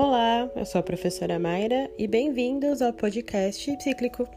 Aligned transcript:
Olá, 0.00 0.48
eu 0.54 0.64
sou 0.64 0.78
a 0.78 0.82
professora 0.84 1.40
Mayra 1.40 1.90
e 1.98 2.06
bem-vindos 2.06 2.80
ao 2.80 2.92
podcast 2.92 3.64
Cíclico. 3.82 4.28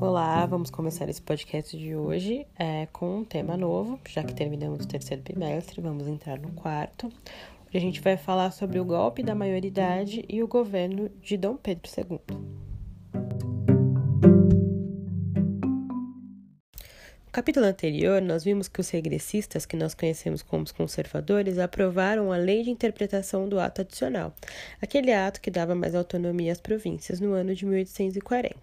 Olá, 0.00 0.46
vamos 0.46 0.70
começar 0.70 1.08
esse 1.08 1.20
podcast 1.20 1.76
de 1.76 1.96
hoje 1.96 2.46
é, 2.56 2.86
com 2.92 3.16
um 3.18 3.24
tema 3.24 3.56
novo, 3.56 3.98
já 4.08 4.22
que 4.22 4.32
terminamos 4.32 4.84
o 4.84 4.86
terceiro 4.86 5.20
bimestre, 5.20 5.80
vamos 5.80 6.06
entrar 6.06 6.38
no 6.38 6.52
quarto. 6.52 7.08
Hoje 7.08 7.76
a 7.76 7.80
gente 7.80 8.00
vai 8.00 8.16
falar 8.16 8.52
sobre 8.52 8.78
o 8.78 8.84
golpe 8.84 9.20
da 9.20 9.34
maioridade 9.34 10.24
e 10.28 10.44
o 10.44 10.46
governo 10.46 11.08
de 11.20 11.36
Dom 11.36 11.56
Pedro 11.56 11.90
II. 11.98 12.54
Capítulo 17.34 17.66
anterior, 17.66 18.22
nós 18.22 18.44
vimos 18.44 18.68
que 18.68 18.80
os 18.80 18.88
regressistas, 18.90 19.66
que 19.66 19.76
nós 19.76 19.92
conhecemos 19.92 20.40
como 20.40 20.62
os 20.62 20.70
conservadores, 20.70 21.58
aprovaram 21.58 22.32
a 22.32 22.36
lei 22.36 22.62
de 22.62 22.70
interpretação 22.70 23.48
do 23.48 23.58
ato 23.58 23.80
adicional, 23.80 24.32
aquele 24.80 25.12
ato 25.12 25.40
que 25.40 25.50
dava 25.50 25.74
mais 25.74 25.96
autonomia 25.96 26.52
às 26.52 26.60
províncias 26.60 27.18
no 27.18 27.32
ano 27.32 27.52
de 27.52 27.66
1840, 27.66 28.54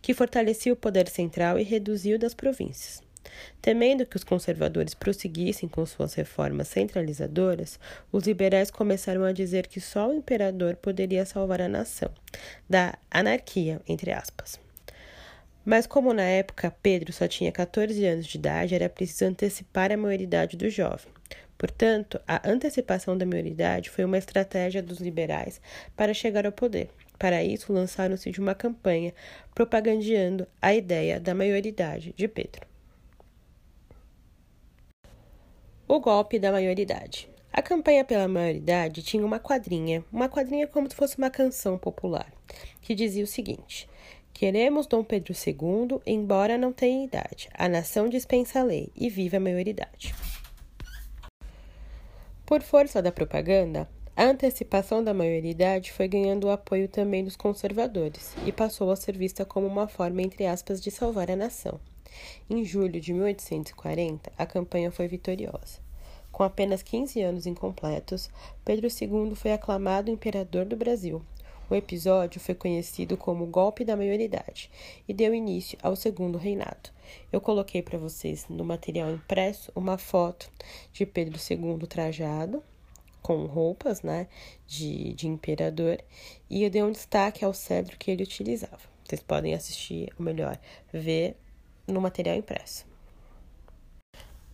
que 0.00 0.14
fortalecia 0.14 0.72
o 0.72 0.76
poder 0.76 1.08
central 1.08 1.58
e 1.58 1.62
reduziu 1.62 2.18
das 2.18 2.32
províncias. 2.32 3.02
Temendo 3.60 4.06
que 4.06 4.16
os 4.16 4.24
conservadores 4.24 4.94
prosseguissem 4.94 5.68
com 5.68 5.84
suas 5.84 6.14
reformas 6.14 6.68
centralizadoras, 6.68 7.78
os 8.10 8.24
liberais 8.24 8.70
começaram 8.70 9.24
a 9.24 9.32
dizer 9.32 9.66
que 9.66 9.78
só 9.78 10.08
o 10.08 10.14
imperador 10.14 10.74
poderia 10.76 11.26
salvar 11.26 11.60
a 11.60 11.68
nação 11.68 12.10
da 12.66 12.94
anarquia, 13.10 13.78
entre 13.86 14.10
aspas. 14.10 14.69
Mas 15.64 15.86
como 15.86 16.12
na 16.12 16.22
época 16.22 16.74
Pedro 16.82 17.12
só 17.12 17.28
tinha 17.28 17.52
14 17.52 18.04
anos 18.06 18.26
de 18.26 18.38
idade, 18.38 18.74
era 18.74 18.88
preciso 18.88 19.26
antecipar 19.26 19.92
a 19.92 19.96
maioridade 19.96 20.56
do 20.56 20.70
jovem. 20.70 21.12
Portanto, 21.58 22.18
a 22.26 22.48
antecipação 22.48 23.18
da 23.18 23.26
maioridade 23.26 23.90
foi 23.90 24.04
uma 24.04 24.16
estratégia 24.16 24.82
dos 24.82 24.98
liberais 24.98 25.60
para 25.94 26.14
chegar 26.14 26.46
ao 26.46 26.52
poder. 26.52 26.88
Para 27.18 27.44
isso, 27.44 27.70
lançaram-se 27.70 28.30
de 28.30 28.40
uma 28.40 28.54
campanha 28.54 29.12
propagandeando 29.54 30.48
a 30.62 30.72
ideia 30.72 31.20
da 31.20 31.34
maioridade 31.34 32.14
de 32.16 32.26
Pedro. 32.26 32.66
O 35.86 36.00
golpe 36.00 36.38
da 36.38 36.50
maioridade. 36.50 37.28
A 37.52 37.60
campanha 37.60 38.06
pela 38.06 38.26
maioridade 38.26 39.02
tinha 39.02 39.26
uma 39.26 39.38
quadrinha, 39.38 40.02
uma 40.10 40.30
quadrinha 40.30 40.66
como 40.66 40.88
se 40.88 40.96
fosse 40.96 41.18
uma 41.18 41.28
canção 41.28 41.76
popular, 41.76 42.32
que 42.80 42.94
dizia 42.94 43.24
o 43.24 43.26
seguinte: 43.26 43.86
Queremos 44.32 44.86
Dom 44.86 45.04
Pedro 45.04 45.32
II, 45.34 46.00
embora 46.06 46.56
não 46.56 46.72
tenha 46.72 47.04
idade. 47.04 47.48
A 47.52 47.68
nação 47.68 48.08
dispensa 48.08 48.60
a 48.60 48.62
lei 48.62 48.90
e 48.96 49.10
vive 49.10 49.36
a 49.36 49.40
maioridade. 49.40 50.14
Por 52.46 52.62
força 52.62 53.00
da 53.00 53.12
propaganda, 53.12 53.88
a 54.16 54.24
antecipação 54.24 55.04
da 55.04 55.14
maioridade 55.14 55.92
foi 55.92 56.08
ganhando 56.08 56.48
o 56.48 56.50
apoio 56.50 56.88
também 56.88 57.24
dos 57.24 57.36
conservadores 57.36 58.34
e 58.44 58.52
passou 58.52 58.90
a 58.90 58.96
ser 58.96 59.16
vista 59.16 59.44
como 59.44 59.66
uma 59.66 59.86
forma, 59.86 60.20
entre 60.20 60.46
aspas, 60.46 60.80
de 60.80 60.90
salvar 60.90 61.30
a 61.30 61.36
nação. 61.36 61.80
Em 62.48 62.64
julho 62.64 63.00
de 63.00 63.12
1840, 63.12 64.32
a 64.36 64.44
campanha 64.44 64.90
foi 64.90 65.06
vitoriosa. 65.06 65.78
Com 66.32 66.42
apenas 66.42 66.82
15 66.82 67.20
anos 67.22 67.46
incompletos, 67.46 68.30
Pedro 68.64 68.88
II 68.88 69.34
foi 69.34 69.52
aclamado 69.52 70.10
imperador 70.10 70.64
do 70.64 70.76
Brasil, 70.76 71.22
o 71.70 71.74
episódio 71.74 72.40
foi 72.40 72.54
conhecido 72.54 73.16
como 73.16 73.46
Golpe 73.46 73.84
da 73.84 73.96
Maioridade 73.96 74.68
e 75.08 75.14
deu 75.14 75.32
início 75.32 75.78
ao 75.80 75.94
segundo 75.94 76.36
reinado. 76.36 76.90
Eu 77.32 77.40
coloquei 77.40 77.80
para 77.80 77.96
vocês 77.96 78.46
no 78.48 78.64
material 78.64 79.10
impresso 79.10 79.70
uma 79.74 79.96
foto 79.96 80.50
de 80.92 81.06
Pedro 81.06 81.38
II 81.38 81.86
trajado 81.86 82.62
com 83.22 83.46
roupas, 83.46 84.02
né, 84.02 84.26
de, 84.66 85.12
de 85.12 85.28
imperador, 85.28 86.02
e 86.48 86.64
eu 86.64 86.70
dei 86.70 86.82
um 86.82 86.90
destaque 86.90 87.44
ao 87.44 87.52
cedro 87.52 87.96
que 87.98 88.10
ele 88.10 88.22
utilizava. 88.22 88.80
Vocês 89.04 89.22
podem 89.22 89.54
assistir, 89.54 90.12
ou 90.18 90.24
melhor, 90.24 90.58
ver 90.92 91.36
no 91.86 92.00
material 92.00 92.36
impresso. 92.36 92.86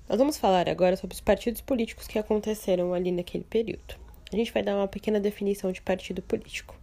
Nós 0.09 0.19
vamos 0.19 0.37
falar 0.37 0.69
agora 0.69 0.97
sobre 0.97 1.15
os 1.15 1.21
partidos 1.21 1.61
políticos 1.61 2.07
que 2.07 2.19
aconteceram 2.19 2.93
ali 2.93 3.11
naquele 3.11 3.45
período. 3.45 3.97
A 4.33 4.37
gente 4.37 4.53
vai 4.53 4.63
dar 4.63 4.77
uma 4.77 4.89
pequena 4.89 5.21
definição 5.21 5.71
de 5.71 5.81
partido 5.81 6.21
político. 6.23 6.77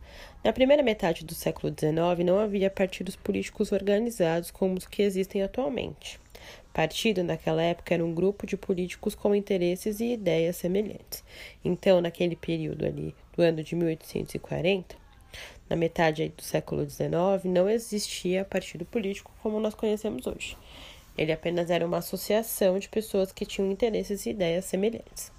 Na 0.43 0.51
primeira 0.51 0.83
metade 0.83 1.23
do 1.23 1.33
século 1.33 1.73
XIX, 1.73 2.25
não 2.25 2.39
havia 2.39 2.69
partidos 2.69 3.15
políticos 3.15 3.71
organizados 3.71 4.51
como 4.51 4.77
os 4.77 4.85
que 4.85 5.01
existem 5.01 5.41
atualmente. 5.41 6.19
Partido, 6.73 7.23
naquela 7.23 7.61
época, 7.61 7.93
era 7.93 8.03
um 8.03 8.13
grupo 8.13 8.47
de 8.47 8.57
políticos 8.57 9.13
com 9.15 9.35
interesses 9.35 9.99
e 9.99 10.13
ideias 10.13 10.55
semelhantes. 10.55 11.23
Então, 11.63 12.01
naquele 12.01 12.35
período 12.35 12.85
ali, 12.85 13.15
do 13.35 13.43
ano 13.43 13.63
de 13.63 13.75
1840, 13.75 14.95
na 15.69 15.75
metade 15.75 16.29
do 16.29 16.41
século 16.41 16.87
XIX, 16.89 17.09
não 17.45 17.69
existia 17.69 18.43
partido 18.43 18.85
político 18.85 19.31
como 19.41 19.59
nós 19.59 19.73
conhecemos 19.73 20.27
hoje. 20.27 20.57
Ele 21.17 21.31
apenas 21.31 21.69
era 21.69 21.85
uma 21.85 21.97
associação 21.97 22.79
de 22.79 22.89
pessoas 22.89 23.31
que 23.31 23.45
tinham 23.45 23.71
interesses 23.71 24.25
e 24.25 24.31
ideias 24.31 24.65
semelhantes. 24.65 25.31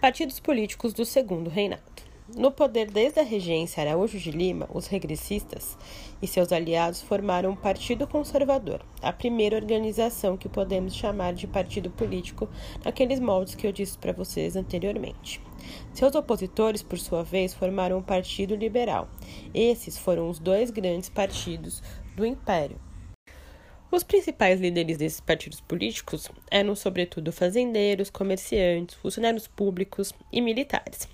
Partidos 0.00 0.40
políticos 0.40 0.92
do 0.92 1.04
Segundo 1.04 1.48
Reinado. 1.48 1.91
No 2.34 2.50
poder 2.50 2.90
desde 2.90 3.20
a 3.20 3.22
regência 3.22 3.82
Araújo 3.82 4.18
de 4.18 4.30
Lima, 4.30 4.66
os 4.72 4.86
regressistas 4.86 5.76
e 6.22 6.26
seus 6.26 6.50
aliados 6.50 7.02
formaram 7.02 7.50
o 7.50 7.52
um 7.52 7.56
Partido 7.56 8.06
Conservador, 8.06 8.80
a 9.02 9.12
primeira 9.12 9.56
organização 9.56 10.38
que 10.38 10.48
podemos 10.48 10.94
chamar 10.94 11.34
de 11.34 11.46
partido 11.46 11.90
político 11.90 12.48
naqueles 12.82 13.20
moldes 13.20 13.54
que 13.54 13.66
eu 13.66 13.72
disse 13.72 13.98
para 13.98 14.14
vocês 14.14 14.56
anteriormente. 14.56 15.42
Seus 15.92 16.14
opositores, 16.14 16.82
por 16.82 16.98
sua 16.98 17.22
vez, 17.22 17.52
formaram 17.52 17.96
o 17.96 18.00
um 18.00 18.02
Partido 18.02 18.56
Liberal. 18.56 19.08
Esses 19.52 19.98
foram 19.98 20.30
os 20.30 20.38
dois 20.38 20.70
grandes 20.70 21.10
partidos 21.10 21.82
do 22.16 22.24
Império, 22.24 22.80
os 23.92 24.02
principais 24.02 24.58
líderes 24.58 24.96
desses 24.96 25.20
partidos 25.20 25.60
políticos 25.60 26.30
eram, 26.50 26.74
sobretudo, 26.74 27.30
fazendeiros, 27.30 28.08
comerciantes, 28.08 28.96
funcionários 28.96 29.46
públicos 29.46 30.14
e 30.32 30.40
militares. 30.40 31.06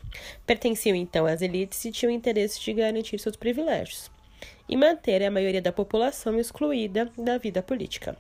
Pertenciam 0.47 0.97
então 0.97 1.27
às 1.27 1.43
elites 1.43 1.85
e 1.85 1.93
tinham 1.93 2.11
interesse 2.11 2.61
de 2.61 2.73
garantir 2.73 3.19
seus 3.19 3.37
privilégios 3.37 4.11
e 4.69 4.77
manter 4.77 5.23
a 5.23 5.31
maioria 5.31 5.63
da 5.63 5.73
população 5.73 6.39
excluída 6.39 7.11
da 7.17 7.39
vida 7.39 7.63
política. 7.63 8.17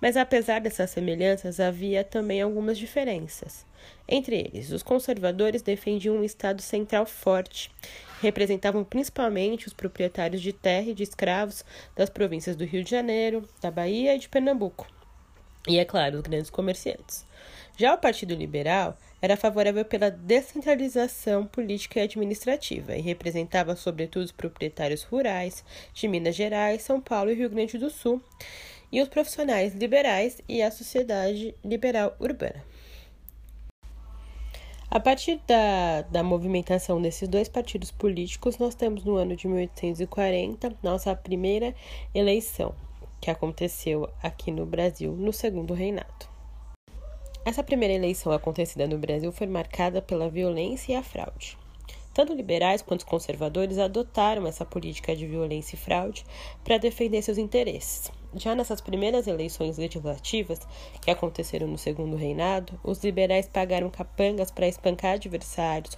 Mas 0.00 0.16
apesar 0.16 0.60
dessas 0.60 0.90
semelhanças, 0.90 1.60
havia 1.60 2.04
também 2.04 2.42
algumas 2.42 2.76
diferenças. 2.76 3.64
Entre 4.08 4.36
eles, 4.36 4.70
os 4.72 4.82
conservadores 4.82 5.62
defendiam 5.62 6.16
um 6.16 6.24
Estado 6.24 6.60
central 6.60 7.06
forte 7.06 7.70
representavam 8.20 8.84
principalmente 8.84 9.66
os 9.66 9.72
proprietários 9.72 10.42
de 10.42 10.52
terra 10.52 10.90
e 10.90 10.94
de 10.94 11.02
escravos 11.02 11.64
das 11.94 12.10
províncias 12.10 12.56
do 12.56 12.64
Rio 12.64 12.82
de 12.82 12.90
Janeiro, 12.90 13.48
da 13.60 13.70
Bahia 13.70 14.14
e 14.14 14.18
de 14.18 14.28
Pernambuco, 14.28 14.86
e, 15.66 15.78
é 15.78 15.84
claro, 15.84 16.16
os 16.16 16.22
grandes 16.22 16.50
comerciantes. 16.50 17.26
Já 17.76 17.94
o 17.94 17.98
Partido 17.98 18.34
Liberal 18.34 18.96
era 19.20 19.36
favorável 19.36 19.84
pela 19.84 20.10
descentralização 20.10 21.46
política 21.46 22.00
e 22.00 22.02
administrativa 22.02 22.96
e 22.96 23.00
representava, 23.00 23.74
sobretudo, 23.74 24.24
os 24.24 24.32
proprietários 24.32 25.02
rurais 25.02 25.64
de 25.92 26.06
Minas 26.06 26.36
Gerais, 26.36 26.82
São 26.82 27.00
Paulo 27.00 27.30
e 27.30 27.34
Rio 27.34 27.50
Grande 27.50 27.78
do 27.78 27.90
Sul, 27.90 28.22
e 28.90 29.02
os 29.02 29.08
profissionais 29.08 29.74
liberais 29.74 30.40
e 30.48 30.62
a 30.62 30.70
sociedade 30.70 31.54
liberal 31.64 32.16
urbana. 32.18 32.64
A 34.90 34.98
partir 34.98 35.38
da, 35.46 36.00
da 36.02 36.22
movimentação 36.22 37.02
desses 37.02 37.28
dois 37.28 37.46
partidos 37.46 37.90
políticos, 37.90 38.56
nós 38.56 38.74
temos 38.74 39.04
no 39.04 39.16
ano 39.16 39.36
de 39.36 39.46
1840 39.46 40.74
nossa 40.82 41.14
primeira 41.14 41.74
eleição, 42.14 42.74
que 43.20 43.30
aconteceu 43.30 44.08
aqui 44.22 44.50
no 44.50 44.64
Brasil 44.64 45.12
no 45.12 45.30
segundo 45.30 45.74
reinado. 45.74 46.37
Essa 47.44 47.62
primeira 47.62 47.94
eleição 47.94 48.32
acontecida 48.32 48.86
no 48.86 48.98
Brasil 48.98 49.32
foi 49.32 49.46
marcada 49.46 50.02
pela 50.02 50.28
violência 50.28 50.92
e 50.92 50.96
a 50.96 51.02
fraude. 51.02 51.56
Tanto 52.12 52.34
liberais 52.34 52.82
quanto 52.82 53.06
conservadores 53.06 53.78
adotaram 53.78 54.46
essa 54.46 54.64
política 54.64 55.14
de 55.14 55.26
violência 55.26 55.76
e 55.76 55.78
fraude 55.78 56.24
para 56.64 56.76
defender 56.76 57.22
seus 57.22 57.38
interesses. 57.38 58.10
Já 58.34 58.54
nessas 58.54 58.80
primeiras 58.80 59.26
eleições 59.26 59.78
legislativas, 59.78 60.58
que 61.00 61.10
aconteceram 61.10 61.68
no 61.68 61.78
segundo 61.78 62.16
reinado, 62.16 62.78
os 62.82 63.02
liberais 63.02 63.48
pagaram 63.48 63.88
capangas 63.88 64.50
para 64.50 64.66
espancar 64.66 65.14
adversários, 65.14 65.96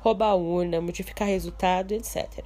roubar 0.00 0.34
urna, 0.36 0.80
modificar 0.80 1.28
resultado, 1.28 1.92
etc. 1.92 2.44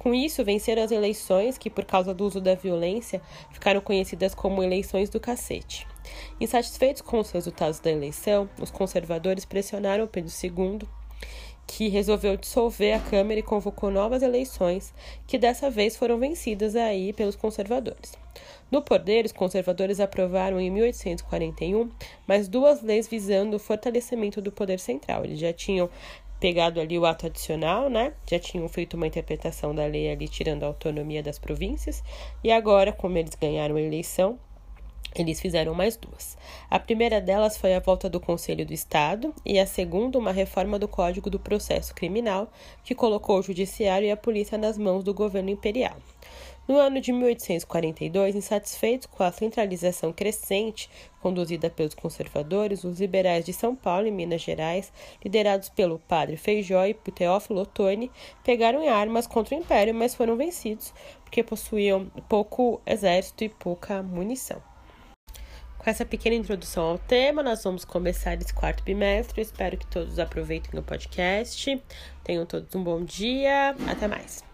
Com 0.00 0.14
isso, 0.14 0.42
venceram 0.42 0.82
as 0.82 0.90
eleições 0.90 1.58
que, 1.58 1.68
por 1.68 1.84
causa 1.84 2.14
do 2.14 2.24
uso 2.24 2.40
da 2.40 2.54
violência, 2.54 3.20
ficaram 3.52 3.82
conhecidas 3.82 4.34
como 4.34 4.62
eleições 4.62 5.10
do 5.10 5.20
cacete. 5.20 5.86
Insatisfeitos 6.40 7.02
com 7.02 7.20
os 7.20 7.30
resultados 7.30 7.80
da 7.80 7.90
eleição, 7.90 8.48
os 8.58 8.70
conservadores 8.70 9.44
pressionaram 9.44 10.06
Pedro 10.06 10.32
II 10.42 10.88
que 11.66 11.88
resolveu 11.88 12.36
dissolver 12.36 12.96
a 12.96 12.98
Câmara 12.98 13.38
e 13.38 13.44
convocou 13.44 13.92
novas 13.92 14.22
eleições, 14.22 14.92
que 15.24 15.38
dessa 15.38 15.70
vez 15.70 15.96
foram 15.96 16.18
vencidas 16.18 16.74
aí 16.74 17.12
pelos 17.12 17.36
conservadores. 17.36 18.18
No 18.70 18.82
poder, 18.82 19.24
os 19.24 19.30
conservadores 19.30 20.00
aprovaram 20.00 20.60
em 20.60 20.68
1841 20.68 21.88
mais 22.26 22.48
duas 22.48 22.82
leis 22.82 23.06
visando 23.06 23.56
o 23.56 23.60
fortalecimento 23.60 24.40
do 24.42 24.50
poder 24.50 24.80
central. 24.80 25.24
Eles 25.24 25.38
já 25.38 25.52
tinham 25.52 25.88
pegado 26.40 26.80
ali 26.80 26.98
o 26.98 27.04
ato 27.04 27.26
adicional, 27.26 27.90
né? 27.90 28.14
Já 28.28 28.38
tinham 28.38 28.66
feito 28.68 28.94
uma 28.94 29.06
interpretação 29.06 29.74
da 29.74 29.84
lei 29.84 30.10
ali 30.10 30.26
tirando 30.26 30.64
a 30.64 30.66
autonomia 30.68 31.22
das 31.22 31.38
províncias, 31.38 32.02
e 32.42 32.50
agora, 32.50 32.92
como 32.92 33.18
eles 33.18 33.34
ganharam 33.34 33.76
a 33.76 33.80
eleição, 33.80 34.38
eles 35.14 35.40
fizeram 35.40 35.74
mais 35.74 35.96
duas. 35.96 36.38
A 36.70 36.78
primeira 36.78 37.20
delas 37.20 37.56
foi 37.56 37.74
a 37.74 37.80
volta 37.80 38.08
do 38.08 38.20
Conselho 38.20 38.64
do 38.64 38.72
Estado 38.72 39.34
e 39.44 39.58
a 39.58 39.66
segunda, 39.66 40.18
uma 40.18 40.32
reforma 40.32 40.78
do 40.78 40.88
Código 40.88 41.28
do 41.28 41.38
Processo 41.38 41.94
Criminal, 41.94 42.50
que 42.84 42.94
colocou 42.94 43.38
o 43.38 43.42
Judiciário 43.42 44.06
e 44.06 44.10
a 44.10 44.16
polícia 44.16 44.56
nas 44.56 44.78
mãos 44.78 45.02
do 45.02 45.12
governo 45.12 45.50
imperial. 45.50 45.96
No 46.70 46.78
ano 46.78 47.00
de 47.00 47.12
1842, 47.12 48.36
insatisfeitos 48.36 49.04
com 49.06 49.24
a 49.24 49.32
centralização 49.32 50.12
crescente 50.12 50.88
conduzida 51.20 51.68
pelos 51.68 51.94
conservadores, 51.94 52.84
os 52.84 53.00
liberais 53.00 53.44
de 53.44 53.52
São 53.52 53.74
Paulo 53.74 54.06
e 54.06 54.10
Minas 54.12 54.42
Gerais, 54.42 54.92
liderados 55.20 55.68
pelo 55.68 55.98
padre 55.98 56.36
Feijó 56.36 56.86
e 56.86 56.94
Teófilo 56.94 57.62
Otoni, 57.62 58.08
pegaram 58.44 58.84
em 58.84 58.88
armas 58.88 59.26
contra 59.26 59.56
o 59.56 59.58
império, 59.58 59.92
mas 59.92 60.14
foram 60.14 60.36
vencidos 60.36 60.94
porque 61.24 61.42
possuíam 61.42 62.06
pouco 62.28 62.80
exército 62.86 63.42
e 63.42 63.48
pouca 63.48 64.00
munição. 64.00 64.62
Com 65.76 65.90
essa 65.90 66.04
pequena 66.04 66.36
introdução 66.36 66.84
ao 66.84 66.98
tema, 66.98 67.42
nós 67.42 67.64
vamos 67.64 67.84
começar 67.84 68.40
esse 68.40 68.54
quarto 68.54 68.84
bimestre. 68.84 69.42
espero 69.42 69.76
que 69.76 69.88
todos 69.88 70.20
aproveitem 70.20 70.78
o 70.78 70.84
podcast. 70.84 71.82
Tenham 72.22 72.46
todos 72.46 72.72
um 72.76 72.84
bom 72.84 73.02
dia. 73.02 73.74
Até 73.88 74.06
mais. 74.06 74.49